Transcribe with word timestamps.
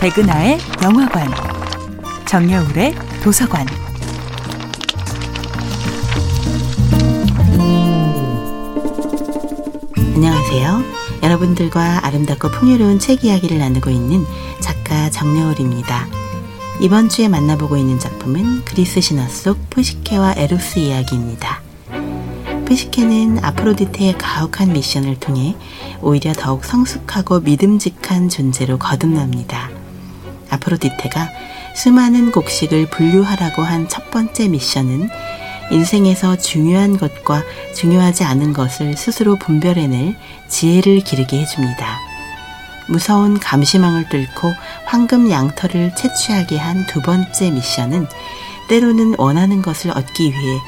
백은하의 0.00 0.58
영화관, 0.82 1.30
정여울의 2.24 2.94
도서관. 3.22 3.66
안녕하세요. 10.14 10.82
여러분들과 11.22 12.06
아름답고 12.06 12.48
풍요로운 12.48 12.98
책 12.98 13.24
이야기를 13.24 13.58
나누고 13.58 13.90
있는 13.90 14.24
작가 14.60 15.10
정여울입니다. 15.10 16.08
이번 16.80 17.10
주에 17.10 17.28
만나보고 17.28 17.76
있는 17.76 17.98
작품은 17.98 18.64
그리스 18.64 19.02
신화 19.02 19.28
속 19.28 19.68
푸시케와 19.68 20.32
에로스 20.38 20.78
이야기입니다. 20.78 21.60
푸시케는 22.64 23.44
아프로디테의 23.44 24.16
가혹한 24.16 24.72
미션을 24.72 25.20
통해 25.20 25.56
오히려 26.00 26.32
더욱 26.32 26.64
성숙하고 26.64 27.40
믿음직한 27.40 28.30
존재로 28.30 28.78
거듭납니다. 28.78 29.69
아프로디테가 30.50 31.30
수많은 31.74 32.32
곡식을 32.32 32.90
분류하라고 32.90 33.62
한 33.62 33.88
첫 33.88 34.10
번째 34.10 34.48
미션은 34.48 35.08
인생에서 35.70 36.36
중요한 36.36 36.96
것과 36.98 37.42
중요하지 37.74 38.24
않은 38.24 38.52
것을 38.52 38.96
스스로 38.96 39.36
분별해낼 39.36 40.16
지혜를 40.48 41.00
기르게 41.00 41.38
해줍니다. 41.40 41.98
무서운 42.88 43.38
감시망을 43.38 44.08
뚫고 44.08 44.52
황금 44.84 45.30
양털을 45.30 45.94
채취하게 45.94 46.58
한 46.58 46.86
두 46.88 47.00
번째 47.02 47.50
미션은 47.52 48.06
때로는 48.68 49.14
원하는 49.18 49.62
것을 49.62 49.90
얻기 49.92 50.30
위해 50.32 50.58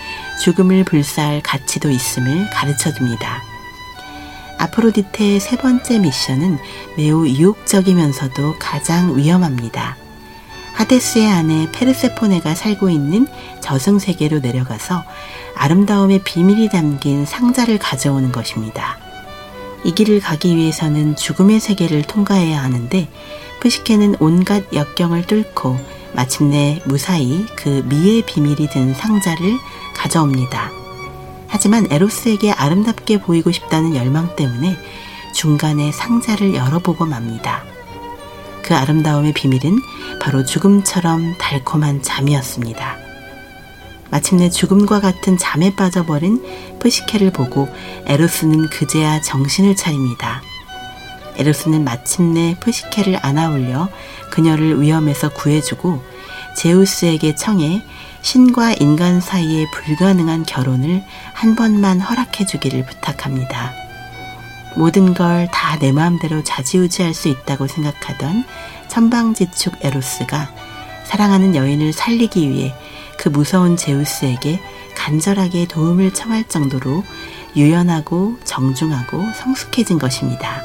죽음을 0.45 0.85
불사할 0.85 1.41
가치도 1.43 1.91
있음을 1.91 2.51
가르쳐 2.51 2.93
줍니다. 2.95 3.43
아프로디테의 4.63 5.41
세 5.41 5.57
번째 5.57 5.99
미션은 5.99 6.59
매우 6.97 7.27
유혹적이면서도 7.27 8.57
가장 8.61 9.17
위험합니다. 9.17 9.97
하데스의 10.75 11.27
아내 11.27 11.69
페르세포네가 11.73 12.55
살고 12.55 12.89
있는 12.89 13.27
저승세계로 13.61 14.39
내려가서 14.39 15.03
아름다움의 15.57 16.23
비밀이 16.25 16.69
담긴 16.71 17.27
상자를 17.27 17.79
가져오는 17.79 18.31
것입니다. 18.31 18.99
이 19.85 19.93
길을 19.93 20.21
가기 20.21 20.57
위해서는 20.57 21.17
죽음의 21.17 21.59
세계를 21.59 22.03
통과해야 22.03 22.63
하는데 22.63 23.09
푸시케는 23.61 24.17
온갖 24.21 24.63
역경을 24.73 25.27
뚫고 25.27 25.77
마침내 26.15 26.81
무사히 26.85 27.47
그 27.57 27.85
미의 27.89 28.23
비밀이 28.23 28.69
든 28.69 28.95
상자를 28.95 29.59
가져옵니다. 29.95 30.82
하지만 31.53 31.87
에로스에게 31.91 32.51
아름답게 32.51 33.21
보이고 33.21 33.53
싶다는 33.53 33.95
열망 33.95 34.35
때문에 34.37 34.75
중간에 35.35 35.93
상자를 35.93 36.55
열어보고 36.55 37.05
맙니다. 37.05 37.63
그 38.63 38.75
아름다움의 38.75 39.35
비밀은 39.35 39.79
바로 40.19 40.47
죽음처럼 40.47 41.37
달콤한 41.37 42.03
잠이었습니다. 42.03 42.97
마침내 44.11 44.49
죽음과 44.49 45.01
같은 45.01 45.37
잠에 45.37 45.75
빠져버린 45.77 46.43
푸시케를 46.81 47.33
보고 47.33 47.69
에로스는 48.07 48.71
그제야 48.71 49.21
정신을 49.21 49.77
차립니다. 49.77 50.41
에로스는 51.37 51.85
마침내 51.85 52.57
푸시케를 52.61 53.19
안아 53.21 53.51
올려 53.51 53.91
그녀를 54.31 54.81
위험에서 54.81 55.29
구해주고 55.29 56.12
제우스에게 56.57 57.35
청해 57.35 57.83
신과 58.23 58.75
인간 58.81 59.21
사이의 59.21 59.67
불가능한 59.73 60.45
결혼을 60.45 61.03
한 61.33 61.55
번만 61.57 62.01
허락해 62.01 62.47
주기를 62.47 62.85
부탁합니다. 62.87 63.73
모든 64.77 65.13
걸 65.15 65.49
다 65.51 65.77
내 65.79 65.91
마음대로 65.93 66.45
좌지우지할 66.45 67.13
수 67.15 67.29
있다고 67.29 67.67
생각하던 67.67 68.45
천방지축 68.89 69.85
에로스가 69.85 70.51
사랑하는 71.05 71.57
여인을 71.57 71.93
살리기 71.93 72.49
위해 72.49 72.75
그 73.19 73.29
무서운 73.29 73.77
제우스에게 73.77 74.61
간절하게 74.97 75.67
도움을 75.67 76.15
청할 76.15 76.45
정도로 76.49 77.03
유연하고 77.57 78.39
정중하고 78.45 79.25
성숙해진 79.35 79.99
것입니다. 79.99 80.63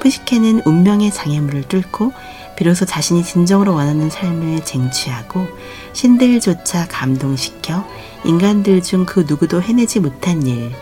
푸시케는 0.00 0.62
운명의 0.64 1.12
장애물을 1.12 1.62
뚫고 1.64 2.12
비로소 2.56 2.84
자신이 2.84 3.24
진정으로 3.24 3.74
원하는 3.74 4.10
삶을 4.10 4.64
쟁취하고 4.64 5.46
신들조차 5.92 6.86
감동시켜 6.88 7.84
인간들 8.24 8.82
중 8.82 9.04
그 9.04 9.24
누구도 9.26 9.60
해내지 9.60 10.00
못한 10.00 10.46
일, 10.46 10.72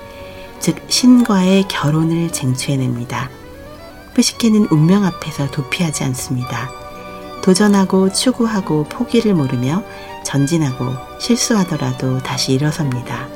즉 0.60 0.76
신과의 0.88 1.69
결혼을 1.69 2.30
쟁취해냅니다. 2.30 3.30
푸시케는 4.14 4.69
운명 4.70 5.04
앞에서 5.04 5.50
도피하지 5.50 6.04
않습니다. 6.04 6.70
도전하고 7.42 8.12
추구하고 8.12 8.84
포기를 8.84 9.34
모르며 9.34 9.82
전진하고 10.25 10.92
실수하더라도 11.19 12.19
다시 12.19 12.53
일어섭니다. 12.53 13.28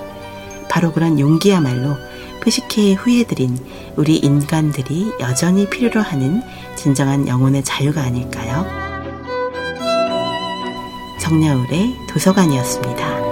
바로 0.69 0.93
그런 0.93 1.19
용기야말로 1.19 1.97
푸시케의 2.41 2.95
후예들인 2.97 3.59
우리 3.97 4.17
인간들이 4.17 5.13
여전히 5.21 5.69
필요로 5.69 6.01
하는 6.01 6.43
진정한 6.77 7.29
영혼의 7.29 7.63
자유가 7.63 8.03
아닐까요? 8.03 8.67
정야울의 11.21 11.95
도서관이었습니다. 12.09 13.24